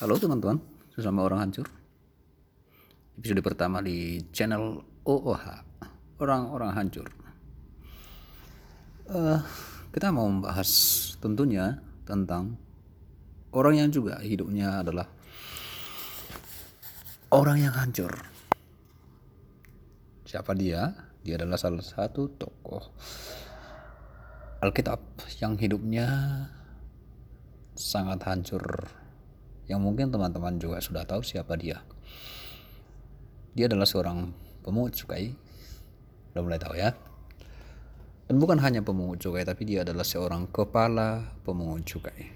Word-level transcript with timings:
Halo 0.00 0.16
teman-teman, 0.16 0.56
sesama 0.96 1.28
orang 1.28 1.44
hancur. 1.44 1.68
Episode 3.20 3.44
pertama 3.44 3.84
di 3.84 4.24
channel 4.32 4.80
OOH, 5.04 5.44
orang-orang 6.16 6.72
hancur. 6.72 7.04
Eh, 9.12 9.40
kita 9.92 10.08
mau 10.08 10.24
membahas 10.24 10.72
tentunya 11.20 11.84
tentang 12.08 12.56
orang 13.52 13.76
yang 13.76 13.92
juga 13.92 14.24
hidupnya 14.24 14.80
adalah 14.80 15.04
orang 17.28 17.68
yang 17.68 17.76
hancur. 17.76 18.24
Siapa 20.24 20.56
dia? 20.56 20.96
Dia 21.20 21.36
adalah 21.36 21.60
salah 21.60 21.84
satu 21.84 22.40
tokoh 22.40 22.88
Alkitab 24.64 25.28
yang 25.44 25.60
hidupnya 25.60 26.08
sangat 27.76 28.24
hancur 28.24 28.64
yang 29.70 29.78
mungkin 29.78 30.10
teman-teman 30.10 30.58
juga 30.58 30.82
sudah 30.82 31.06
tahu 31.06 31.22
siapa 31.22 31.54
dia. 31.54 31.78
Dia 33.54 33.70
adalah 33.70 33.86
seorang 33.86 34.34
pemungut 34.66 34.98
cukai. 34.98 35.30
Udah 36.34 36.42
mulai 36.42 36.58
tahu 36.58 36.74
ya. 36.74 36.90
Dan 38.26 38.42
bukan 38.42 38.58
hanya 38.62 38.82
pemungut 38.82 39.22
cukai, 39.22 39.46
tapi 39.46 39.62
dia 39.66 39.86
adalah 39.86 40.02
seorang 40.02 40.50
kepala 40.50 41.38
pemungut 41.46 41.86
cukai. 41.86 42.34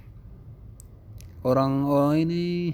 Orang 1.43 1.91
oh 1.91 2.15
ini 2.15 2.71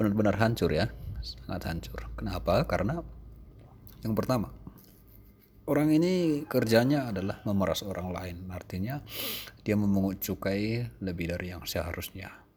benar-benar 0.00 0.40
hancur 0.40 0.72
ya, 0.72 0.88
sangat 1.20 1.68
hancur. 1.68 2.08
Kenapa? 2.16 2.64
Karena 2.64 3.00
yang 4.04 4.16
pertama, 4.16 4.52
orang 5.68 5.92
ini 5.92 6.44
kerjanya 6.48 7.12
adalah 7.12 7.44
memeras 7.44 7.84
orang 7.84 8.08
lain. 8.08 8.36
Artinya 8.52 9.04
dia 9.64 9.76
memungut 9.76 10.20
cukai 10.20 10.88
lebih 11.04 11.28
dari 11.36 11.52
yang 11.52 11.64
seharusnya. 11.68 12.47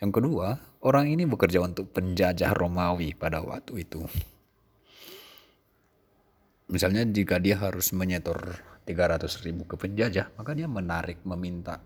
Yang 0.00 0.12
kedua, 0.16 0.56
orang 0.80 1.12
ini 1.12 1.28
bekerja 1.28 1.60
untuk 1.60 1.92
penjajah 1.92 2.56
Romawi 2.56 3.12
pada 3.12 3.44
waktu 3.44 3.84
itu. 3.84 4.00
Misalnya 6.72 7.04
jika 7.04 7.36
dia 7.36 7.60
harus 7.60 7.92
menyetor 7.92 8.64
300 8.88 9.28
ribu 9.44 9.68
ke 9.68 9.76
penjajah, 9.76 10.32
maka 10.40 10.56
dia 10.56 10.64
menarik 10.64 11.20
meminta 11.28 11.84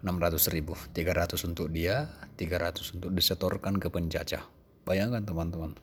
600 0.00 0.54
ribu. 0.54 0.72
300 0.96 1.36
untuk 1.44 1.68
dia, 1.68 2.08
300 2.40 2.96
untuk 2.96 3.10
disetorkan 3.12 3.76
ke 3.76 3.92
penjajah. 3.92 4.40
Bayangkan 4.88 5.28
teman-teman. 5.28 5.76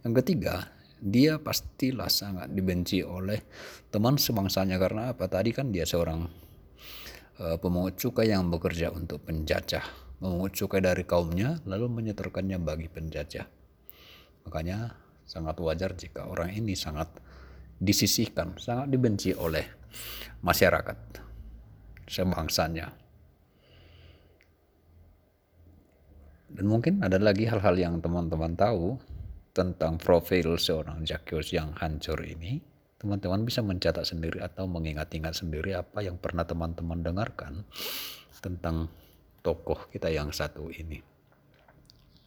Yang 0.00 0.14
ketiga, 0.24 0.72
dia 0.96 1.36
pastilah 1.36 2.08
sangat 2.08 2.48
dibenci 2.56 3.04
oleh 3.04 3.44
teman 3.92 4.16
sebangsanya 4.16 4.80
karena 4.80 5.12
apa? 5.12 5.28
Tadi 5.28 5.52
kan 5.52 5.68
dia 5.74 5.84
seorang 5.84 6.24
pemungut 7.40 7.96
cukai 7.96 8.28
yang 8.28 8.52
bekerja 8.52 8.92
untuk 8.92 9.24
penjajah, 9.24 9.84
memungut 10.20 10.52
cukai 10.52 10.84
dari 10.84 11.08
kaumnya 11.08 11.56
lalu 11.64 11.88
menyetorkannya 11.88 12.60
bagi 12.60 12.92
penjajah. 12.92 13.48
Makanya 14.44 14.92
sangat 15.24 15.56
wajar 15.62 15.96
jika 15.96 16.28
orang 16.28 16.52
ini 16.52 16.76
sangat 16.76 17.08
disisihkan, 17.80 18.60
sangat 18.60 18.92
dibenci 18.92 19.32
oleh 19.32 19.64
masyarakat 20.44 20.98
sebangsanya. 22.04 22.92
Dan 26.50 26.66
mungkin 26.66 27.00
ada 27.00 27.16
lagi 27.16 27.46
hal-hal 27.46 27.78
yang 27.78 28.02
teman-teman 28.02 28.58
tahu 28.58 28.98
tentang 29.54 29.96
profil 29.96 30.58
seorang 30.58 31.06
Zacchaeus 31.06 31.54
yang 31.54 31.72
hancur 31.78 32.18
ini 32.26 32.69
teman-teman 33.00 33.48
bisa 33.48 33.64
mencatat 33.64 34.04
sendiri 34.04 34.44
atau 34.44 34.68
mengingat-ingat 34.68 35.32
sendiri 35.32 35.72
apa 35.72 36.04
yang 36.04 36.20
pernah 36.20 36.44
teman-teman 36.44 37.00
dengarkan 37.00 37.64
tentang 38.44 38.92
tokoh 39.40 39.88
kita 39.88 40.12
yang 40.12 40.28
satu 40.28 40.68
ini. 40.68 41.00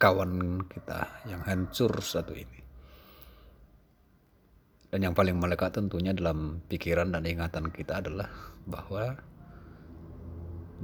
Kawan 0.01 0.65
kita 0.65 1.29
yang 1.29 1.45
hancur 1.45 1.93
satu 2.01 2.33
ini. 2.33 2.59
Dan 4.89 5.09
yang 5.09 5.13
paling 5.13 5.37
melekat 5.37 5.77
tentunya 5.77 6.13
dalam 6.13 6.61
pikiran 6.65 7.13
dan 7.13 7.25
ingatan 7.25 7.69
kita 7.69 8.01
adalah 8.01 8.29
bahwa 8.65 9.17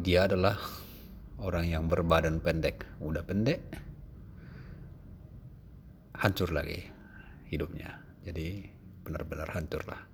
dia 0.02 0.30
adalah 0.30 0.58
orang 1.42 1.66
yang 1.66 1.84
berbadan 1.90 2.38
pendek. 2.42 2.86
Udah 3.02 3.26
pendek, 3.26 3.62
hancur 6.14 6.50
lagi 6.54 6.90
hidupnya. 7.50 8.02
Jadi 8.26 8.79
benar-benar 9.10 9.50
hancur 9.50 9.82
lah. 9.90 10.06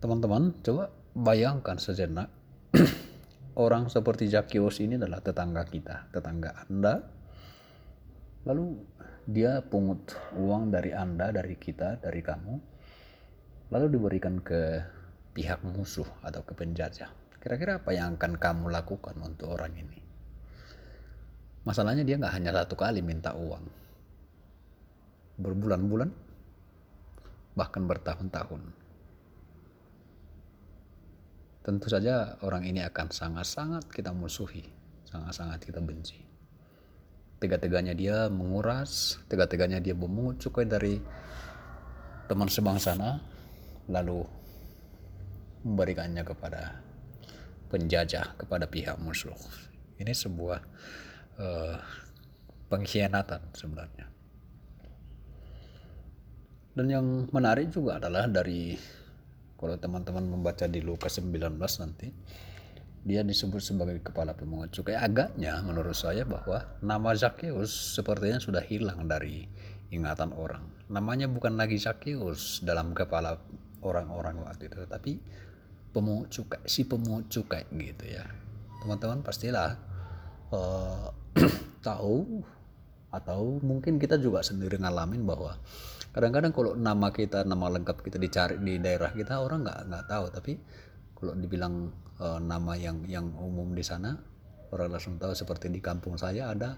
Teman-teman, 0.00 0.56
coba 0.64 0.88
bayangkan 1.12 1.76
sejenak 1.76 2.32
orang 3.64 3.92
seperti 3.92 4.32
Zacchaeus 4.32 4.80
ini 4.80 4.96
adalah 4.96 5.20
tetangga 5.20 5.68
kita, 5.68 6.08
tetangga 6.08 6.64
Anda. 6.64 7.04
Lalu 8.48 8.66
dia 9.28 9.60
pungut 9.60 10.16
uang 10.40 10.72
dari 10.72 10.96
Anda, 10.96 11.28
dari 11.28 11.58
kita, 11.60 12.00
dari 12.00 12.24
kamu. 12.24 12.54
Lalu 13.68 13.86
diberikan 13.92 14.40
ke 14.40 14.80
pihak 15.36 15.60
musuh 15.66 16.08
atau 16.24 16.40
ke 16.40 16.56
penjajah. 16.56 17.12
Kira-kira 17.36 17.82
apa 17.82 17.92
yang 17.92 18.16
akan 18.16 18.40
kamu 18.40 18.72
lakukan 18.72 19.18
untuk 19.20 19.52
orang 19.52 19.76
ini? 19.76 20.00
Masalahnya 21.68 22.06
dia 22.06 22.16
nggak 22.16 22.32
hanya 22.32 22.50
satu 22.54 22.78
kali 22.78 23.04
minta 23.04 23.36
uang. 23.36 23.66
Berbulan-bulan 25.36 26.27
bahkan 27.58 27.90
bertahun-tahun. 27.90 28.62
Tentu 31.66 31.86
saja 31.90 32.38
orang 32.46 32.62
ini 32.62 32.86
akan 32.86 33.10
sangat-sangat 33.10 33.90
kita 33.90 34.14
musuhi, 34.14 34.62
sangat-sangat 35.10 35.58
kita 35.66 35.82
benci. 35.82 36.22
Tega-teganya 37.42 37.98
dia 37.98 38.30
menguras, 38.30 39.18
tega-teganya 39.26 39.82
dia 39.82 39.98
memungut 39.98 40.38
cukai 40.38 40.70
dari 40.70 41.02
teman 42.30 42.46
sebangsana, 42.46 43.18
lalu 43.90 44.22
memberikannya 45.66 46.22
kepada 46.22 46.78
penjajah, 47.68 48.38
kepada 48.38 48.64
pihak 48.64 48.96
musuh. 49.02 49.36
Ini 49.98 50.14
sebuah 50.14 50.60
uh, 51.42 51.76
pengkhianatan 52.70 53.42
sebenarnya. 53.52 54.06
Dan 56.78 56.94
yang 56.94 57.26
menarik 57.34 57.74
juga 57.74 57.98
adalah 57.98 58.30
dari 58.30 58.78
kalau 59.58 59.74
teman-teman 59.74 60.22
membaca 60.30 60.70
di 60.70 60.78
Lukas 60.78 61.18
19 61.18 61.58
nanti 61.58 62.06
dia 63.02 63.26
disebut 63.26 63.58
sebagai 63.58 63.98
kepala 63.98 64.38
pemungut. 64.38 64.70
Cukai 64.70 64.94
agaknya 64.94 65.58
menurut 65.66 65.98
saya 65.98 66.22
bahwa 66.22 66.78
nama 66.78 67.18
Zakheus 67.18 67.98
sepertinya 67.98 68.38
sudah 68.38 68.62
hilang 68.62 69.10
dari 69.10 69.50
ingatan 69.90 70.30
orang. 70.38 70.62
Namanya 70.86 71.26
bukan 71.26 71.58
lagi 71.58 71.82
Zakheus 71.82 72.62
dalam 72.62 72.94
kepala 72.94 73.42
orang-orang 73.82 74.38
waktu 74.46 74.70
itu 74.70 74.86
tapi 74.86 75.18
pemungut 75.90 76.30
cukai 76.30 76.62
si 76.62 76.86
pemungut 76.86 77.26
cukai 77.26 77.66
gitu 77.74 78.06
ya. 78.06 78.22
Teman-teman 78.86 79.26
pastilah 79.26 79.74
uh, 80.54 81.10
tahu 81.90 82.46
atau 83.10 83.58
mungkin 83.66 83.98
kita 83.98 84.14
juga 84.14 84.46
sendiri 84.46 84.78
ngalamin 84.78 85.26
bahwa 85.26 85.58
kadang-kadang 86.18 86.50
kalau 86.50 86.74
nama 86.74 87.14
kita 87.14 87.46
nama 87.46 87.70
lengkap 87.78 88.02
kita 88.02 88.18
dicari 88.18 88.58
di 88.58 88.82
daerah 88.82 89.14
kita 89.14 89.38
orang 89.38 89.62
nggak 89.62 89.78
nggak 89.86 90.04
tahu. 90.10 90.24
Tapi 90.34 90.52
kalau 91.14 91.38
dibilang 91.38 91.94
uh, 92.18 92.42
nama 92.42 92.74
yang 92.74 93.06
yang 93.06 93.30
umum 93.38 93.70
di 93.70 93.86
sana 93.86 94.18
orang 94.74 94.98
langsung 94.98 95.14
tahu. 95.22 95.30
Seperti 95.30 95.70
di 95.70 95.78
kampung 95.78 96.18
saya 96.18 96.50
ada 96.50 96.74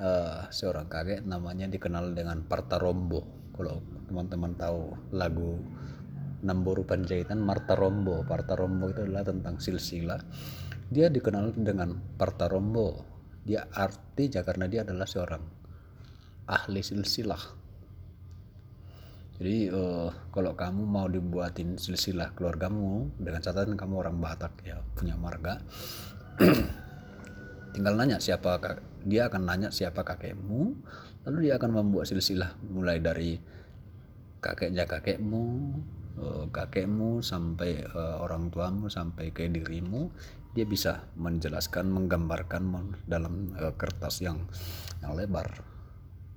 uh, 0.00 0.48
seorang 0.48 0.88
kakek 0.88 1.28
namanya 1.28 1.68
dikenal 1.68 2.16
dengan 2.16 2.48
Parta 2.48 2.80
Rombo 2.80 3.52
kalau 3.52 3.84
teman-teman 4.08 4.56
tahu 4.56 4.96
lagu 5.12 5.60
Namboru 6.40 6.88
Panjaitan 6.88 7.36
Marta 7.36 7.76
Rombo 7.76 8.24
Parta 8.24 8.56
Rombo 8.56 8.88
itu 8.88 9.04
adalah 9.04 9.28
tentang 9.28 9.60
silsilah. 9.60 10.24
Dia 10.88 11.12
dikenal 11.12 11.52
dengan 11.60 11.92
Parta 12.16 12.48
Rombo 12.48 13.04
dia 13.44 13.68
artinya 13.68 14.40
karena 14.40 14.64
dia 14.64 14.80
adalah 14.80 15.04
seorang 15.04 15.44
ahli 16.48 16.80
silsilah 16.80 17.55
jadi 19.36 19.68
uh, 19.68 20.08
kalau 20.32 20.56
kamu 20.56 20.88
mau 20.88 21.04
dibuatin 21.12 21.76
silsilah 21.76 22.32
keluargamu 22.32 23.12
dengan 23.20 23.44
catatan 23.44 23.76
kamu 23.76 24.00
orang 24.00 24.16
Batak 24.16 24.64
ya 24.64 24.80
punya 24.96 25.12
marga, 25.20 25.60
tinggal 27.76 28.00
nanya 28.00 28.16
siapa 28.16 28.56
dia 29.04 29.28
akan 29.28 29.42
nanya 29.44 29.68
siapa 29.68 30.08
kakekmu, 30.08 30.80
lalu 31.28 31.36
dia 31.48 31.60
akan 31.60 31.70
membuat 31.84 32.08
silsilah 32.08 32.56
mulai 32.64 32.96
dari 32.96 33.36
kakeknya 34.40 34.88
kakekmu, 34.88 35.44
uh, 36.16 36.44
kakekmu 36.48 37.20
sampai 37.20 37.84
uh, 37.92 38.24
orang 38.24 38.48
tuamu 38.48 38.88
sampai 38.88 39.36
ke 39.36 39.52
dirimu, 39.52 40.16
dia 40.56 40.64
bisa 40.64 41.12
menjelaskan, 41.20 41.92
menggambarkan 41.92 42.64
dalam 43.04 43.52
uh, 43.60 43.76
kertas 43.76 44.24
yang 44.24 44.48
yang 45.04 45.12
lebar 45.12 45.60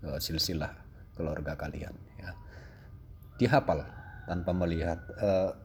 uh, 0.04 0.20
silsilah 0.20 0.76
keluarga 1.16 1.56
kalian 1.56 2.09
dihafal 3.40 3.88
tanpa 4.28 4.52
melihat 4.54 5.00
uh, 5.18 5.56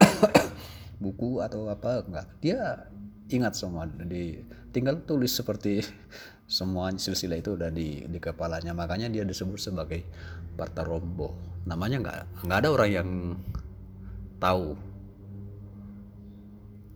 buku 1.03 1.43
atau 1.43 1.67
apa 1.67 2.01
enggak. 2.07 2.27
Dia 2.39 2.89
ingat 3.29 3.53
semua 3.59 3.85
di 3.85 4.39
tinggal 4.71 5.03
tulis 5.03 5.35
seperti 5.35 5.83
semua 6.47 6.93
silsilah 6.95 7.37
itu 7.37 7.53
udah 7.53 7.69
di 7.69 8.07
di 8.07 8.17
kepalanya. 8.17 8.71
Makanya 8.71 9.11
dia 9.11 9.27
disebut 9.27 9.59
sebagai 9.59 10.01
Partarombo. 10.55 11.35
Namanya 11.67 12.01
nggak 12.01 12.47
nggak 12.47 12.59
ada 12.63 12.69
orang 12.71 12.89
yang 12.89 13.09
tahu. 14.39 14.79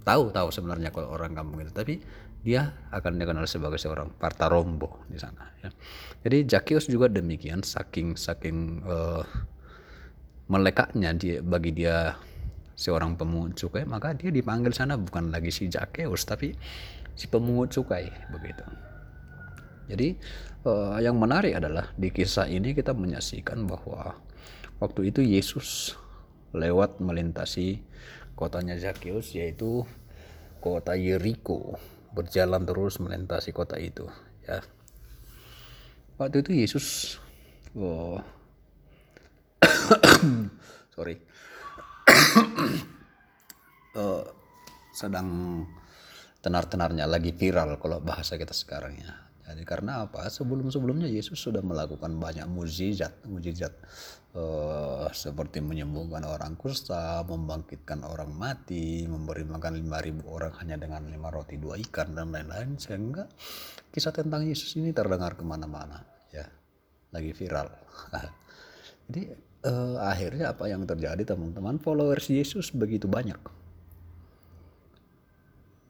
Tahu 0.07 0.23
tahu 0.33 0.47
sebenarnya 0.49 0.89
kalau 0.89 1.11
orang 1.13 1.35
kampung 1.35 1.61
itu. 1.61 1.69
Tapi 1.75 1.99
dia 2.39 2.71
akan 2.95 3.19
dikenal 3.19 3.43
sebagai 3.45 3.75
seorang 3.75 4.15
Partarombo 4.15 5.03
di 5.11 5.19
sana 5.19 5.43
ya. 5.59 5.69
Jadi 6.23 6.47
Zakius 6.47 6.87
juga 6.87 7.11
demikian 7.11 7.61
saking 7.61 8.15
saking 8.15 8.79
uh, 8.87 9.27
melekatnya 10.49 11.13
dia 11.13 11.39
bagi 11.45 11.71
dia 11.71 12.17
seorang 12.73 13.13
pemungut 13.15 13.53
cukai 13.55 13.85
maka 13.85 14.17
dia 14.17 14.33
dipanggil 14.33 14.73
sana. 14.73 14.97
Bukan 14.97 15.29
lagi 15.29 15.53
si 15.53 15.69
Zakeus 15.69 16.25
tapi 16.25 16.51
si 17.13 17.29
pemungut 17.29 17.69
cukai 17.69 18.09
begitu. 18.33 18.65
Jadi 19.89 20.17
uh, 20.65 20.97
yang 21.01 21.17
menarik 21.17 21.57
adalah 21.57 21.93
di 21.97 22.09
kisah 22.13 22.49
ini 22.49 22.73
kita 22.73 22.93
menyaksikan 22.93 23.65
bahwa 23.65 24.17
waktu 24.81 25.13
itu 25.13 25.21
Yesus 25.21 25.97
lewat 26.53 26.97
melintasi 26.97 27.81
kotanya 28.33 28.77
Zakeus 28.77 29.37
yaitu 29.37 29.85
kota 30.61 30.97
Yeriko. 30.97 31.77
Berjalan 32.09 32.65
terus 32.65 32.97
melintasi 32.97 33.53
kota 33.53 33.77
itu 33.77 34.09
ya. 34.49 34.65
Waktu 36.17 36.41
itu 36.41 36.51
Yesus 36.57 37.17
oh, 37.77 38.17
sorry 40.95 41.15
uh, 43.95 44.23
sedang 44.99 45.27
tenar-tenarnya 46.39 47.03
lagi 47.07 47.35
viral 47.35 47.75
kalau 47.79 47.99
bahasa 47.99 48.39
kita 48.39 48.55
sekarang 48.55 48.95
ya. 48.99 49.11
Jadi 49.49 49.65
karena 49.65 50.05
apa? 50.05 50.29
Sebelum-sebelumnya 50.29 51.09
Yesus 51.09 51.41
sudah 51.41 51.65
melakukan 51.65 52.13
banyak 52.21 52.45
mujizat, 52.45 53.25
mujizat 53.25 53.73
uh, 54.37 55.09
seperti 55.09 55.57
menyembuhkan 55.57 56.21
orang 56.21 56.53
kusta, 56.53 57.25
membangkitkan 57.25 58.05
orang 58.05 58.29
mati, 58.29 59.09
memberi 59.09 59.49
makan 59.49 59.81
lima 59.81 59.97
ribu 60.05 60.29
orang 60.29 60.53
hanya 60.61 60.77
dengan 60.77 61.09
lima 61.09 61.33
roti 61.33 61.57
dua 61.57 61.81
ikan 61.81 62.13
dan 62.13 62.29
lain-lain 62.29 62.77
sehingga 62.77 63.25
kisah 63.89 64.13
tentang 64.13 64.45
Yesus 64.45 64.77
ini 64.77 64.93
terdengar 64.93 65.33
ke 65.33 65.41
mana-mana 65.41 66.05
ya, 66.29 66.45
lagi 67.09 67.33
viral. 67.33 67.73
Jadi 69.09 69.48
uh, 69.65 69.97
akhirnya 70.03 70.55
apa 70.55 70.69
yang 70.71 70.85
terjadi 70.87 71.35
teman-teman? 71.35 71.79
Followers 71.81 72.31
Yesus 72.31 72.71
begitu 72.71 73.09
banyak. 73.09 73.39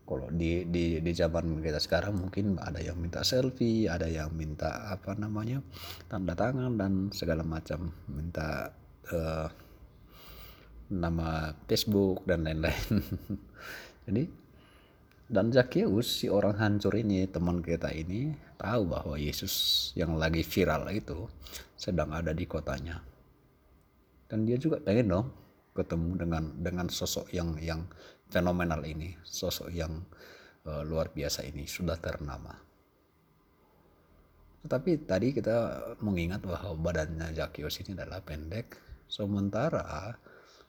Kalau 0.10 0.26
di 0.34 0.66
di 0.66 0.98
di 0.98 1.12
zaman 1.14 1.62
kita 1.62 1.78
sekarang 1.78 2.18
mungkin 2.18 2.58
ada 2.58 2.82
yang 2.82 2.98
minta 2.98 3.22
selfie 3.22 3.86
ada 3.86 4.10
yang 4.10 4.34
minta 4.34 4.90
apa 4.90 5.14
namanya 5.14 5.62
tanda 6.10 6.34
tangan 6.34 6.74
dan 6.82 7.14
segala 7.14 7.46
macam. 7.46 7.94
Minta 8.10 8.74
uh, 9.14 9.48
nama 10.90 11.54
Facebook 11.70 12.26
dan 12.26 12.42
lain-lain. 12.42 12.90
Jadi 14.10 14.24
dan 15.30 15.54
Zakheus 15.54 16.10
si 16.10 16.26
orang 16.26 16.58
hancur 16.58 16.98
ini 16.98 17.30
teman 17.30 17.62
kita 17.62 17.94
ini 17.94 18.34
tahu 18.58 18.90
bahwa 18.90 19.14
Yesus 19.14 19.54
yang 19.94 20.18
lagi 20.18 20.42
viral 20.42 20.90
itu 20.90 21.30
sedang 21.78 22.10
ada 22.18 22.34
di 22.34 22.50
kotanya 22.50 23.09
dan 24.30 24.46
dia 24.46 24.56
juga 24.62 24.78
pengen 24.80 25.10
dong 25.10 25.28
ketemu 25.74 26.10
dengan 26.22 26.44
dengan 26.62 26.88
sosok 26.88 27.34
yang 27.34 27.58
yang 27.58 27.82
fenomenal 28.30 28.86
ini 28.86 29.18
sosok 29.26 29.74
yang 29.74 30.06
uh, 30.70 30.86
luar 30.86 31.10
biasa 31.10 31.50
ini 31.50 31.66
sudah 31.66 31.98
ternama. 31.98 32.54
Tetapi 34.60 35.08
tadi 35.08 35.34
kita 35.34 35.82
mengingat 36.04 36.44
bahwa 36.46 36.78
badannya 36.78 37.32
Zakius 37.34 37.82
ini 37.82 37.96
adalah 37.96 38.22
pendek 38.22 38.78
sementara 39.10 40.14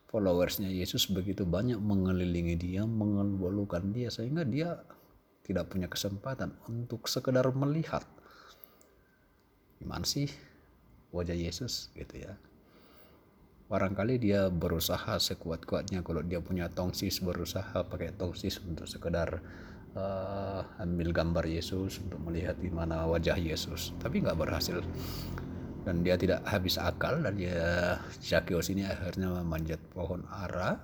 followersnya 0.09 0.71
Yesus 0.71 1.11
begitu 1.11 1.45
banyak 1.45 1.77
mengelilingi 1.77 2.57
dia 2.57 2.83
mengeluarkan 2.87 3.91
dia 3.93 4.09
sehingga 4.09 4.47
dia 4.47 4.79
tidak 5.45 5.75
punya 5.75 5.91
kesempatan 5.91 6.55
untuk 6.71 7.11
sekedar 7.11 7.51
melihat. 7.51 8.07
Gimana 9.83 10.07
sih 10.07 10.31
wajah 11.11 11.35
Yesus 11.35 11.91
gitu 11.99 12.23
ya 12.23 12.39
barangkali 13.71 14.19
dia 14.19 14.51
berusaha 14.51 15.15
sekuat-kuatnya 15.23 16.03
kalau 16.03 16.27
dia 16.27 16.43
punya 16.43 16.67
tongsis 16.67 17.23
berusaha 17.23 17.87
pakai 17.87 18.11
tongsis 18.19 18.59
untuk 18.67 18.91
sekedar 18.91 19.39
uh, 19.95 20.83
ambil 20.83 21.15
gambar 21.15 21.47
Yesus 21.47 22.03
untuk 22.03 22.19
melihat 22.19 22.59
gimana 22.59 23.07
wajah 23.07 23.39
Yesus. 23.39 23.95
Tapi 24.03 24.27
nggak 24.27 24.35
berhasil. 24.35 24.83
Dan 25.87 26.03
dia 26.03 26.19
tidak 26.19 26.45
habis 26.45 26.77
akal 26.77 27.23
dan 27.23 27.39
dia 27.39 27.97
Zacchaeus 28.19 28.69
ini 28.75 28.85
akhirnya 28.85 29.31
memanjat 29.39 29.79
pohon 29.95 30.27
ara. 30.27 30.77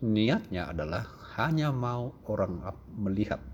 Niatnya 0.00 0.72
adalah 0.72 1.04
hanya 1.36 1.68
mau 1.68 2.16
orang 2.32 2.64
melihat. 2.96 3.44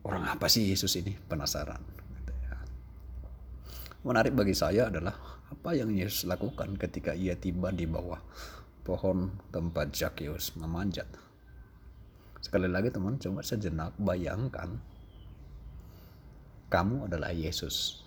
Orang 0.00 0.24
apa 0.24 0.48
sih 0.48 0.64
Yesus 0.64 0.96
ini? 0.96 1.12
Penasaran. 1.12 1.92
Menarik 4.06 4.32
bagi 4.38 4.54
saya 4.54 4.86
adalah 4.86 5.35
apa 5.50 5.70
yang 5.78 5.94
Yesus 5.94 6.26
lakukan 6.26 6.74
ketika 6.74 7.14
ia 7.14 7.38
tiba 7.38 7.70
di 7.70 7.86
bawah 7.86 8.18
pohon 8.82 9.30
tempat 9.54 9.94
Zacchaeus 9.94 10.54
memanjat? 10.58 11.06
Sekali 12.42 12.70
lagi 12.70 12.94
teman, 12.94 13.18
coba 13.18 13.42
sejenak 13.42 13.94
bayangkan 13.98 14.78
kamu 16.66 17.06
adalah 17.06 17.30
Yesus. 17.30 18.02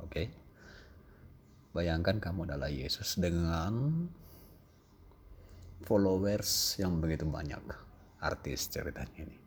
Oke. 0.00 0.08
Okay? 0.08 0.26
Bayangkan 1.76 2.16
kamu 2.16 2.48
adalah 2.48 2.72
Yesus 2.72 3.20
dengan 3.20 4.08
followers 5.84 6.80
yang 6.80 6.96
begitu 6.98 7.28
banyak. 7.28 7.60
Artis 8.18 8.66
ceritanya 8.72 9.20
ini. 9.20 9.38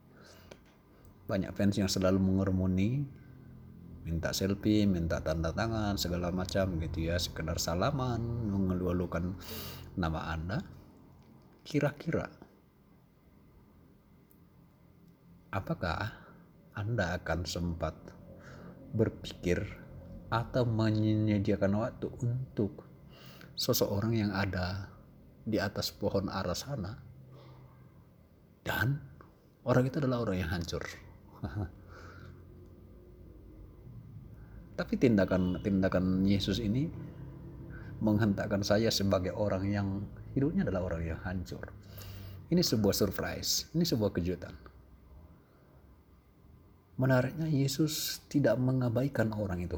Banyak 1.27 1.51
fans 1.57 1.75
yang 1.75 1.89
selalu 1.89 2.21
mengermuni 2.21 3.03
minta 4.01 4.33
selfie, 4.33 4.89
minta 4.89 5.21
tanda 5.21 5.53
tangan, 5.53 5.95
segala 5.95 6.33
macam 6.33 6.77
gitu 6.81 7.09
ya, 7.11 7.21
sekedar 7.21 7.61
salaman, 7.61 8.21
mengeluh-elukan 8.49 9.37
nama 9.97 10.33
Anda. 10.33 10.59
Kira-kira 11.61 12.25
apakah 15.53 16.15
Anda 16.73 17.21
akan 17.21 17.39
sempat 17.45 17.93
berpikir 18.91 19.61
atau 20.31 20.63
menyediakan 20.63 21.73
waktu 21.75 22.07
untuk 22.23 22.87
seseorang 23.55 24.15
yang 24.15 24.31
ada 24.31 24.87
di 25.43 25.59
atas 25.59 25.91
pohon 25.91 26.31
arah 26.31 26.55
sana 26.55 26.95
dan 28.63 29.01
orang 29.67 29.91
itu 29.91 29.99
adalah 29.99 30.23
orang 30.23 30.37
yang 30.39 30.51
hancur 30.53 30.83
Tapi 34.81 34.97
tindakan-tindakan 34.97 36.25
Yesus 36.25 36.57
ini 36.57 36.89
menghentakkan 38.01 38.65
saya 38.65 38.89
sebagai 38.89 39.29
orang 39.29 39.69
yang 39.69 39.87
hidupnya 40.33 40.65
adalah 40.65 40.89
orang 40.89 41.05
yang 41.05 41.21
hancur. 41.21 41.69
Ini 42.49 42.65
sebuah 42.65 42.89
surprise, 42.89 43.69
ini 43.77 43.85
sebuah 43.85 44.09
kejutan. 44.09 44.57
Menariknya 46.97 47.45
Yesus 47.45 48.25
tidak 48.25 48.57
mengabaikan 48.57 49.29
orang 49.37 49.61
itu. 49.61 49.77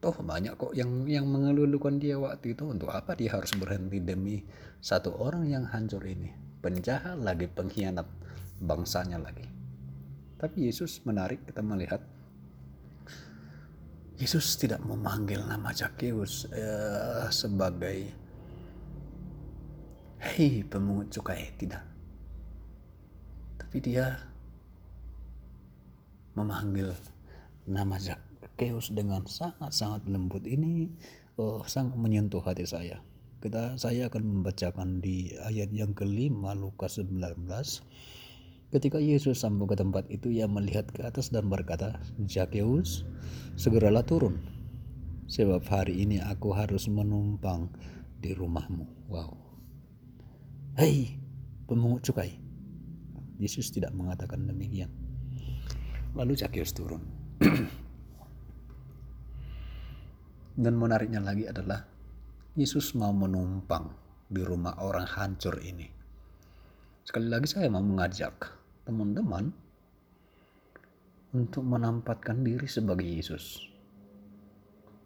Toh 0.00 0.16
banyak 0.24 0.56
kok 0.56 0.72
yang 0.72 1.04
yang 1.04 1.28
mengeluhkan 1.28 2.00
dia 2.00 2.16
waktu 2.16 2.56
itu 2.56 2.72
untuk 2.72 2.88
apa 2.88 3.12
dia 3.12 3.36
harus 3.36 3.52
berhenti 3.52 4.00
demi 4.00 4.40
satu 4.80 5.12
orang 5.12 5.44
yang 5.44 5.68
hancur 5.68 6.00
ini. 6.08 6.32
Penjahat 6.64 7.20
lagi, 7.20 7.52
pengkhianat 7.52 8.08
bangsanya 8.64 9.20
lagi. 9.20 9.44
Tapi 10.40 10.64
Yesus 10.64 11.04
menarik 11.04 11.44
kita 11.44 11.60
melihat 11.60 12.00
Yesus 14.18 14.58
tidak 14.58 14.82
memanggil 14.82 15.38
nama 15.46 15.70
Zakheus 15.70 16.50
uh, 16.50 17.30
sebagai 17.30 18.10
hei 20.18 20.66
pemungut 20.66 21.06
cukai 21.14 21.54
tidak. 21.54 21.86
Tapi 23.62 23.78
dia 23.78 24.18
memanggil 26.34 26.90
nama 27.70 27.94
Zakheus 28.02 28.90
dengan 28.90 29.22
sangat-sangat 29.22 30.10
lembut. 30.10 30.42
Ini 30.42 30.90
oh, 31.38 31.62
sangat 31.62 31.94
menyentuh 31.94 32.42
hati 32.42 32.66
saya. 32.66 32.98
Kita 33.38 33.78
saya 33.78 34.10
akan 34.10 34.42
membacakan 34.42 34.98
di 34.98 35.30
ayat 35.46 35.70
yang 35.70 35.94
kelima 35.94 36.58
Lukas 36.58 36.98
19 36.98 37.46
Ketika 38.68 39.00
Yesus 39.00 39.40
sampai 39.40 39.64
ke 39.64 39.80
tempat 39.80 40.04
itu, 40.12 40.28
ia 40.28 40.44
melihat 40.44 40.84
ke 40.92 41.00
atas 41.00 41.32
dan 41.32 41.48
berkata, 41.48 41.96
Zakheus, 42.28 43.00
segeralah 43.56 44.04
turun, 44.04 44.44
sebab 45.24 45.64
hari 45.72 46.04
ini 46.04 46.20
aku 46.20 46.52
harus 46.52 46.84
menumpang 46.84 47.72
di 48.20 48.36
rumahmu. 48.36 49.08
Wow. 49.08 49.32
Hei, 50.76 51.16
pemungut 51.64 52.04
cukai. 52.04 52.36
Yesus 53.40 53.72
tidak 53.72 53.96
mengatakan 53.96 54.44
demikian. 54.44 54.92
Lalu 56.12 56.36
Zakheus 56.36 56.76
turun. 56.76 57.00
Dan 60.60 60.76
menariknya 60.76 61.24
lagi 61.24 61.48
adalah 61.48 61.88
Yesus 62.52 62.92
mau 62.92 63.16
menumpang 63.16 63.96
di 64.28 64.44
rumah 64.44 64.76
orang 64.84 65.08
hancur 65.08 65.56
ini. 65.64 65.88
Sekali 67.00 67.32
lagi 67.32 67.48
saya 67.48 67.72
mau 67.72 67.80
mengajak 67.80 68.57
teman-teman 68.88 69.52
untuk 71.36 71.60
menampatkan 71.60 72.40
diri 72.40 72.64
sebagai 72.64 73.04
Yesus. 73.04 73.68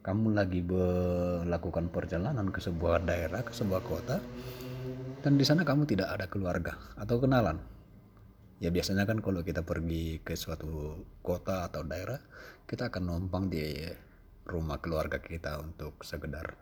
Kamu 0.07 0.39
lagi 0.39 0.62
melakukan 0.62 1.91
perjalanan 1.91 2.47
ke 2.55 2.62
sebuah 2.62 3.03
daerah, 3.03 3.43
ke 3.43 3.51
sebuah 3.51 3.83
kota, 3.83 4.23
dan 5.27 5.35
di 5.35 5.43
sana 5.43 5.67
kamu 5.67 5.91
tidak 5.91 6.15
ada 6.15 6.31
keluarga 6.31 6.79
atau 6.95 7.19
kenalan. 7.19 7.59
Ya 8.62 8.71
biasanya 8.71 9.03
kan 9.03 9.19
kalau 9.19 9.43
kita 9.43 9.67
pergi 9.67 10.23
ke 10.23 10.39
suatu 10.39 11.03
kota 11.19 11.67
atau 11.67 11.83
daerah, 11.83 12.23
kita 12.71 12.87
akan 12.87 13.03
numpang 13.03 13.51
di 13.51 13.83
rumah 14.47 14.79
keluarga 14.79 15.19
kita 15.19 15.59
untuk 15.59 16.07
sekedar 16.07 16.55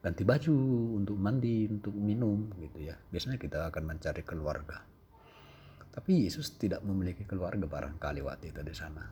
ganti 0.00 0.24
baju, 0.24 0.56
untuk 1.04 1.20
mandi, 1.20 1.68
untuk 1.68 1.92
minum 1.92 2.48
gitu 2.56 2.80
ya. 2.80 2.96
Biasanya 3.12 3.36
kita 3.36 3.68
akan 3.68 3.92
mencari 3.92 4.24
keluarga. 4.24 5.01
Tapi 5.92 6.24
Yesus 6.24 6.56
tidak 6.56 6.80
memiliki 6.82 7.28
keluarga 7.28 7.68
barangkali 7.68 8.20
waktu 8.24 8.48
itu 8.48 8.60
di 8.64 8.72
sana. 8.72 9.04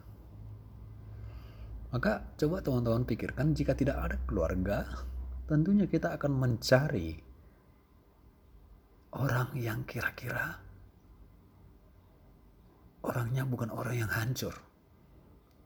Maka 1.90 2.38
coba 2.38 2.62
teman-teman 2.64 3.04
pikirkan 3.04 3.52
jika 3.52 3.76
tidak 3.76 3.98
ada 4.00 4.16
keluarga, 4.24 4.86
tentunya 5.50 5.84
kita 5.90 6.16
akan 6.16 6.32
mencari 6.38 7.18
orang 9.10 9.50
yang 9.58 9.82
kira-kira 9.82 10.54
orangnya 13.02 13.42
bukan 13.42 13.74
orang 13.74 14.06
yang 14.06 14.10
hancur, 14.12 14.54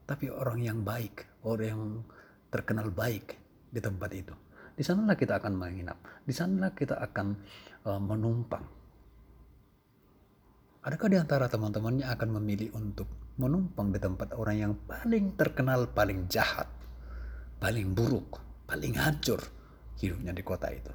tapi 0.09 0.33
orang 0.33 0.65
yang 0.65 0.81
baik, 0.81 1.45
orang 1.45 1.67
yang 1.67 1.83
terkenal 2.49 2.89
baik 2.89 3.37
di 3.69 3.81
tempat 3.83 4.11
itu. 4.17 4.35
Di 4.75 4.83
sanalah 4.83 5.15
kita 5.15 5.39
akan 5.39 5.55
menginap. 5.55 5.99
Di 6.27 6.35
sanalah 6.35 6.75
kita 6.75 6.99
akan 6.99 7.27
uh, 7.87 8.01
menumpang. 8.03 8.65
Adakah 10.85 11.09
di 11.09 11.17
antara 11.17 11.49
teman-temannya 11.49 12.05
akan 12.13 12.29
memilih 12.37 12.77
untuk 12.77 13.09
menumpang 13.41 13.89
di 13.89 13.97
tempat 13.97 14.37
orang 14.37 14.57
yang 14.61 14.73
paling 14.85 15.33
terkenal, 15.33 15.89
paling 15.89 16.29
jahat, 16.29 16.69
paling 17.57 17.97
buruk, 17.97 18.37
paling 18.69 18.93
hancur 18.93 19.41
hidupnya 19.97 20.37
di 20.37 20.45
kota 20.45 20.69
itu? 20.69 20.93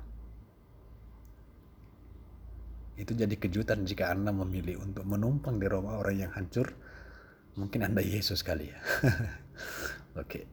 Itu 3.01 3.17
jadi 3.17 3.33
kejutan 3.33 3.81
jika 3.81 4.13
Anda 4.13 4.29
memilih 4.29 4.77
untuk 4.77 5.09
menumpang 5.09 5.57
di 5.57 5.65
rumah 5.65 5.97
orang 5.97 6.29
yang 6.29 6.31
hancur. 6.37 6.69
Mungkin 7.57 7.81
Anda 7.81 8.05
Yesus 8.05 8.45
kali 8.45 8.69
ya. 8.69 8.77
Oke. 10.21 10.45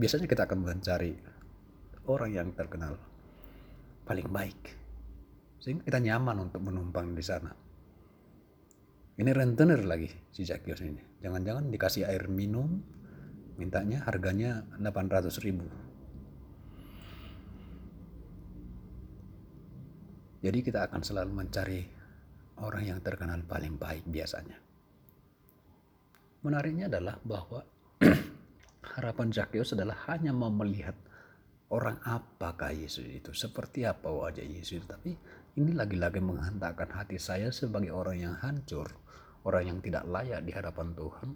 Biasanya 0.00 0.24
kita 0.24 0.48
akan 0.48 0.64
mencari 0.64 1.12
orang 2.08 2.30
yang 2.32 2.48
terkenal 2.56 2.96
paling 4.08 4.32
baik 4.32 4.60
sehingga 5.60 5.84
kita 5.84 5.98
nyaman 6.00 6.48
untuk 6.48 6.62
menumpang 6.62 7.12
di 7.12 7.20
sana 7.20 7.65
ini 9.16 9.30
rentenir 9.32 9.80
lagi 9.88 10.12
si 10.28 10.44
Zakius 10.44 10.84
ini. 10.84 11.00
Jangan-jangan 11.24 11.72
dikasih 11.72 12.04
air 12.04 12.28
minum 12.28 12.84
mintanya 13.56 14.04
harganya 14.04 14.68
800 14.76 15.32
ribu. 15.40 15.64
Jadi 20.44 20.58
kita 20.60 20.84
akan 20.86 21.00
selalu 21.00 21.32
mencari 21.32 21.80
orang 22.60 22.84
yang 22.84 23.00
terkenal 23.00 23.40
paling 23.48 23.80
baik 23.80 24.04
biasanya. 24.04 24.60
Menariknya 26.44 26.86
adalah 26.92 27.16
bahwa 27.24 27.64
harapan 28.94 29.28
Zakheus 29.32 29.72
adalah 29.72 30.06
hanya 30.12 30.30
mau 30.30 30.52
melihat 30.52 30.94
orang 31.72 31.98
apakah 32.06 32.70
Yesus 32.70 33.08
itu, 33.08 33.34
seperti 33.34 33.82
apa 33.82 34.06
wajah 34.06 34.44
Yesus. 34.46 34.86
Tapi 34.86 35.16
ini 35.56 35.72
lagi-lagi 35.72 36.20
menghantarkan 36.20 36.92
hati 36.92 37.16
saya 37.16 37.48
sebagai 37.48 37.88
orang 37.88 38.20
yang 38.20 38.36
hancur, 38.44 38.92
orang 39.48 39.72
yang 39.72 39.78
tidak 39.80 40.04
layak 40.04 40.44
di 40.44 40.52
hadapan 40.52 40.92
Tuhan. 40.92 41.30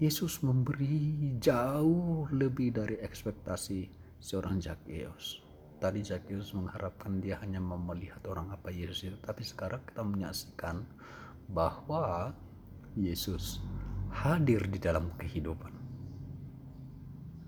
Yesus 0.00 0.40
memberi 0.40 1.36
jauh 1.40 2.28
lebih 2.32 2.72
dari 2.72 2.96
ekspektasi 2.96 3.88
seorang 4.20 4.60
Zakheus. 4.60 5.44
Tadi 5.76 6.00
Zakheus 6.00 6.56
mengharapkan 6.56 7.20
dia 7.20 7.36
hanya 7.44 7.60
melihat 7.60 8.24
orang 8.24 8.48
apa 8.48 8.72
Yesus 8.72 9.12
itu, 9.12 9.18
tapi 9.20 9.44
sekarang 9.44 9.84
kita 9.84 10.00
menyaksikan 10.00 10.88
bahwa 11.52 12.32
Yesus 12.96 13.60
hadir 14.08 14.64
di 14.64 14.80
dalam 14.80 15.12
kehidupan 15.20 15.76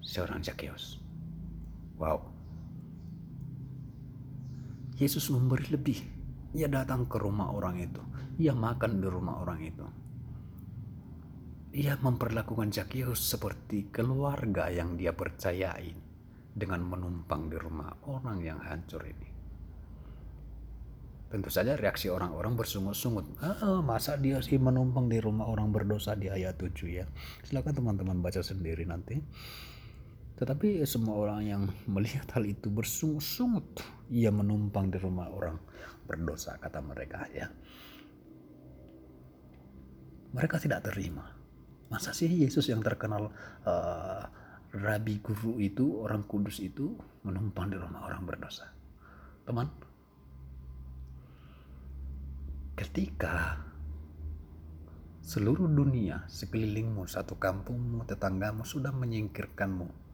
seorang 0.04 0.45
Zakheus. 0.45 1.00
Wow. 1.97 2.38
Yesus 4.99 5.31
memberi 5.31 5.71
lebih. 5.71 5.99
Ia 6.59 6.67
datang 6.67 7.07
ke 7.07 7.23
rumah 7.23 7.55
orang 7.55 7.78
itu. 7.78 8.02
Ia 8.43 8.50
makan 8.50 8.99
di 8.99 9.07
rumah 9.07 9.38
orang 9.38 9.61
itu. 9.62 9.87
Ia 11.78 11.95
memperlakukan 12.02 12.75
Zakheus 12.75 13.23
seperti 13.23 13.95
keluarga 13.95 14.67
yang 14.67 14.99
dia 14.99 15.14
percayai 15.14 15.95
dengan 16.50 16.83
menumpang 16.83 17.47
di 17.47 17.55
rumah 17.55 17.95
orang 18.11 18.43
yang 18.43 18.59
hancur 18.59 19.07
ini. 19.07 19.28
Tentu 21.28 21.52
saja 21.52 21.76
reaksi 21.76 22.09
orang-orang 22.09 22.57
bersungut-sungut. 22.57 23.37
Ah, 23.45 23.85
masa 23.85 24.17
dia 24.17 24.40
sih 24.40 24.57
menumpang 24.57 25.12
di 25.12 25.21
rumah 25.21 25.45
orang 25.45 25.69
berdosa 25.69 26.17
di 26.17 26.33
ayat 26.33 26.57
7 26.57 26.88
ya. 26.88 27.05
Silakan 27.45 27.76
teman-teman 27.76 28.19
baca 28.25 28.40
sendiri 28.40 28.88
nanti. 28.88 29.21
Tetapi 30.38 30.87
semua 30.87 31.18
orang 31.18 31.40
yang 31.42 31.62
melihat 31.90 32.30
hal 32.38 32.47
itu 32.47 32.71
bersungut-sungut. 32.71 33.83
Ia 34.14 34.30
menumpang 34.30 34.87
di 34.87 34.99
rumah 35.02 35.26
orang 35.26 35.59
berdosa, 36.07 36.54
kata 36.62 36.78
mereka 36.78 37.26
ya. 37.35 37.50
Mereka 40.30 40.62
tidak 40.62 40.87
terima. 40.87 41.26
Masa 41.90 42.14
sih 42.14 42.30
Yesus 42.30 42.71
yang 42.71 42.87
terkenal 42.87 43.35
uh, 43.66 44.23
rabi 44.78 45.18
guru 45.18 45.59
itu, 45.59 46.07
orang 46.07 46.23
kudus 46.23 46.62
itu 46.62 46.95
menumpang 47.26 47.75
di 47.75 47.76
rumah 47.80 48.07
orang 48.07 48.23
berdosa? 48.23 48.71
Teman, 49.42 49.66
ketika 52.78 53.59
seluruh 55.18 55.66
dunia, 55.66 56.23
sekelilingmu, 56.30 57.11
satu 57.11 57.35
kampungmu, 57.35 58.07
tetanggamu 58.07 58.62
sudah 58.62 58.95
menyingkirkanmu 58.95 60.07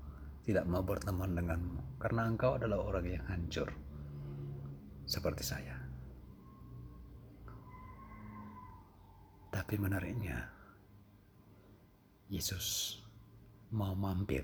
tidak 0.44 0.68
mau 0.68 0.84
berteman 0.84 1.32
denganmu 1.32 1.96
karena 1.96 2.28
engkau 2.28 2.60
adalah 2.60 2.84
orang 2.84 3.06
yang 3.08 3.24
hancur 3.32 3.72
seperti 5.08 5.44
saya. 5.44 5.76
Tapi 9.54 9.74
menariknya, 9.78 10.50
Yesus 12.26 12.98
mau 13.70 13.94
mampir, 13.94 14.42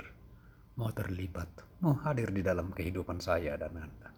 mau 0.79 0.95
terlibat, 0.95 1.51
mau 1.83 1.99
hadir 2.07 2.31
di 2.31 2.41
dalam 2.47 2.71
kehidupan 2.71 3.19
saya 3.19 3.59
dan 3.59 3.75
Anda. 3.75 4.09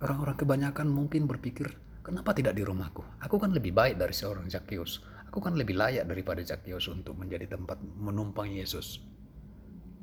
Orang-orang 0.00 0.36
kebanyakan 0.36 0.88
mungkin 0.92 1.24
berpikir, 1.24 1.72
kenapa 2.04 2.36
tidak 2.36 2.54
di 2.54 2.62
rumahku? 2.62 3.00
Aku 3.24 3.40
kan 3.40 3.50
lebih 3.56 3.72
baik 3.72 3.96
dari 3.96 4.12
seorang 4.12 4.46
Zakheus. 4.52 5.00
Aku 5.32 5.40
kan 5.40 5.56
lebih 5.56 5.76
layak 5.78 6.04
daripada 6.04 6.44
Zakheus 6.44 6.88
untuk 6.92 7.16
menjadi 7.16 7.56
tempat 7.56 7.80
menumpang 7.80 8.48
Yesus. 8.48 9.09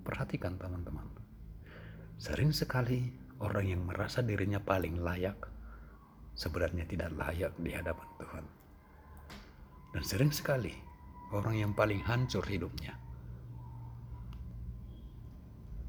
Perhatikan 0.08 0.56
teman-teman. 0.56 1.04
Sering 2.16 2.56
sekali 2.56 3.12
orang 3.44 3.68
yang 3.68 3.84
merasa 3.84 4.24
dirinya 4.24 4.64
paling 4.64 5.04
layak 5.04 5.36
sebenarnya 6.32 6.88
tidak 6.88 7.12
layak 7.18 7.52
di 7.60 7.76
hadapan 7.76 8.08
Tuhan. 8.16 8.46
Dan 9.92 10.04
sering 10.08 10.32
sekali 10.32 10.72
orang 11.36 11.60
yang 11.60 11.72
paling 11.76 12.00
hancur 12.08 12.46
hidupnya. 12.48 12.96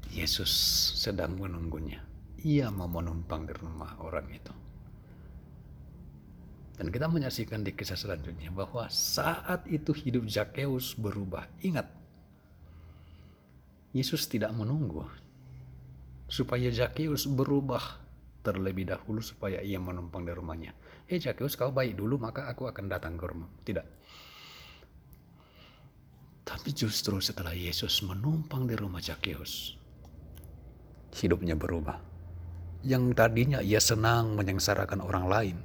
Yesus 0.09 0.51
sedang 0.97 1.37
menunggunya. 1.37 2.01
Ia 2.43 2.73
mau 2.73 2.89
menumpang 2.89 3.45
di 3.45 3.53
rumah 3.55 3.99
orang 4.01 4.27
itu. 4.33 4.53
Dan 6.79 6.87
kita 6.95 7.11
menyaksikan 7.11 7.61
di 7.61 7.75
kisah 7.75 7.99
selanjutnya 7.99 8.55
bahwa 8.55 8.87
saat 8.87 9.67
itu 9.67 9.91
hidup 9.91 10.31
Zakheus 10.31 10.95
berubah. 10.95 11.43
Ingat, 11.59 11.91
Yesus 13.89 14.29
tidak 14.29 14.53
menunggu 14.53 15.05
supaya 16.29 16.69
Zakheus 16.69 17.25
berubah 17.25 17.81
terlebih 18.45 18.87
dahulu 18.87 19.19
supaya 19.19 19.59
ia 19.59 19.81
menumpang 19.81 20.23
di 20.23 20.31
rumahnya. 20.31 20.71
Eh 21.09 21.17
Zakheus 21.17 21.57
kau 21.57 21.73
baik 21.73 21.97
dulu 21.97 22.21
maka 22.21 22.45
aku 22.47 22.69
akan 22.69 22.85
datang 22.85 23.17
ke 23.17 23.25
rumah. 23.25 23.49
Tidak. 23.65 23.87
Tapi 26.45 26.69
justru 26.73 27.17
setelah 27.21 27.53
Yesus 27.53 28.01
menumpang 28.01 28.65
di 28.65 28.73
rumah 28.73 29.01
Zakheus, 29.01 29.77
hidupnya 31.13 31.53
berubah. 31.53 32.01
Yang 32.81 33.13
tadinya 33.13 33.59
ia 33.61 33.77
senang 33.77 34.33
menyengsarakan 34.33 35.03
orang 35.03 35.25
lain, 35.29 35.57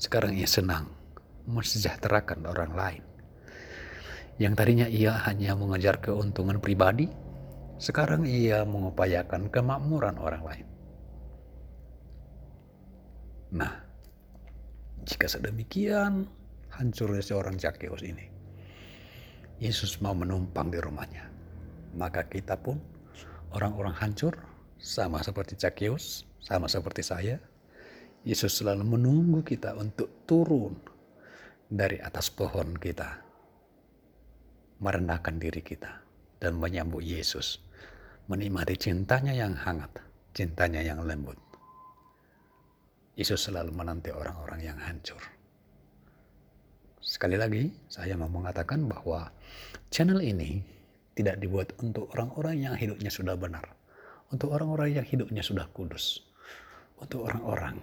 sekarang 0.00 0.32
ia 0.32 0.48
senang 0.48 0.88
mensejahterakan 1.44 2.48
orang 2.48 2.72
lain. 2.72 3.02
Yang 4.40 4.54
tadinya 4.56 4.86
ia 4.88 5.20
hanya 5.28 5.52
mengejar 5.52 6.00
keuntungan 6.00 6.64
pribadi, 6.64 7.12
sekarang 7.76 8.24
ia 8.24 8.64
mengupayakan 8.64 9.52
kemakmuran 9.52 10.16
orang 10.16 10.42
lain. 10.44 10.66
Nah, 13.52 13.72
jika 15.04 15.28
sedemikian 15.28 16.26
hancurnya 16.72 17.22
seorang 17.22 17.60
Zakheus 17.60 18.02
ini, 18.02 18.26
Yesus 19.60 20.00
mau 20.04 20.12
menumpang 20.12 20.68
di 20.68 20.80
rumahnya. 20.80 21.28
Maka 21.96 22.28
kita 22.28 22.60
pun 22.60 22.76
orang-orang 23.56 23.96
hancur 23.96 24.36
sama 24.76 25.24
seperti 25.24 25.56
Zakheus, 25.56 26.28
sama 26.44 26.68
seperti 26.68 27.00
saya. 27.00 27.36
Yesus 28.26 28.58
selalu 28.58 28.98
menunggu 28.98 29.46
kita 29.46 29.78
untuk 29.78 30.26
turun 30.26 30.76
dari 31.70 31.96
atas 32.02 32.28
pohon 32.28 32.74
kita. 32.76 33.22
Merendahkan 34.82 35.40
diri 35.40 35.62
kita 35.64 36.02
dan 36.42 36.58
menyambut 36.60 37.00
Yesus. 37.00 37.65
Menikmati 38.26 38.74
cintanya 38.74 39.30
yang 39.30 39.54
hangat, 39.54 40.02
cintanya 40.34 40.82
yang 40.82 40.98
lembut. 41.06 41.38
Yesus 43.14 43.46
selalu 43.46 43.70
menanti 43.70 44.10
orang-orang 44.10 44.60
yang 44.66 44.78
hancur. 44.82 45.22
Sekali 46.98 47.38
lagi, 47.38 47.70
saya 47.86 48.18
mau 48.18 48.26
mengatakan 48.26 48.84
bahwa 48.90 49.30
channel 49.94 50.18
ini 50.18 50.58
tidak 51.14 51.38
dibuat 51.38 51.72
untuk 51.78 52.10
orang-orang 52.18 52.66
yang 52.66 52.74
hidupnya 52.74 53.08
sudah 53.08 53.38
benar, 53.38 53.62
untuk 54.34 54.52
orang-orang 54.52 55.00
yang 55.00 55.06
hidupnya 55.06 55.40
sudah 55.40 55.70
kudus, 55.70 56.26
untuk 56.98 57.30
orang-orang 57.30 57.78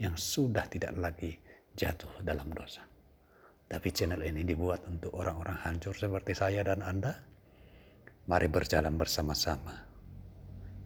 yang 0.00 0.16
sudah 0.16 0.64
tidak 0.66 0.96
lagi 0.96 1.36
jatuh 1.76 2.24
dalam 2.24 2.48
dosa. 2.56 2.82
Tapi 3.68 3.88
channel 3.92 4.20
ini 4.24 4.44
dibuat 4.48 4.84
untuk 4.88 5.12
orang-orang 5.16 5.60
hancur 5.60 5.92
seperti 5.92 6.32
saya 6.32 6.60
dan 6.64 6.80
Anda. 6.80 7.31
Mari 8.30 8.46
berjalan 8.46 8.94
bersama-sama. 8.94 9.82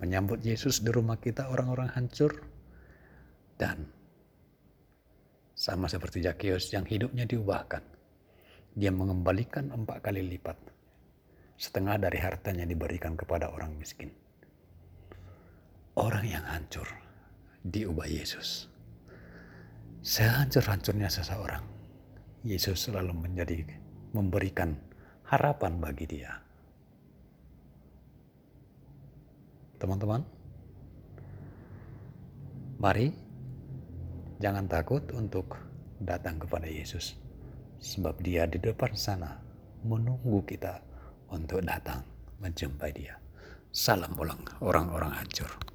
Menyambut 0.00 0.40
Yesus 0.40 0.80
di 0.80 0.88
rumah 0.88 1.20
kita 1.20 1.52
orang-orang 1.52 1.92
hancur. 1.92 2.32
Dan 3.56 3.88
sama 5.56 5.88
seperti 5.88 6.20
Zakius 6.24 6.72
yang 6.72 6.84
hidupnya 6.84 7.24
diubahkan. 7.28 7.80
Dia 8.76 8.92
mengembalikan 8.92 9.72
empat 9.72 10.04
kali 10.04 10.20
lipat. 10.20 10.56
Setengah 11.56 11.96
dari 11.96 12.20
hartanya 12.20 12.68
diberikan 12.68 13.16
kepada 13.16 13.48
orang 13.48 13.72
miskin. 13.76 14.12
Orang 15.96 16.28
yang 16.28 16.44
hancur 16.44 16.84
diubah 17.64 18.04
Yesus. 18.04 18.68
Sehancur-hancurnya 20.04 21.08
seseorang, 21.08 21.64
Yesus 22.46 22.86
selalu 22.86 23.26
menjadi 23.26 23.64
memberikan 24.14 24.76
harapan 25.26 25.80
bagi 25.80 26.06
dia. 26.06 26.45
Teman-teman, 29.76 30.24
mari 32.80 33.26
Jangan 34.36 34.68
takut 34.68 35.00
untuk 35.16 35.56
datang 35.96 36.36
kepada 36.36 36.68
Yesus, 36.68 37.16
sebab 37.80 38.20
Dia 38.20 38.44
di 38.44 38.60
depan 38.60 38.92
sana 38.92 39.40
menunggu 39.80 40.44
kita 40.44 40.84
untuk 41.32 41.64
datang 41.64 42.04
menjumpai 42.44 42.92
Dia. 42.92 43.16
Salam 43.72 44.12
pulang 44.12 44.44
orang-orang 44.60 45.24
hancur. 45.24 45.65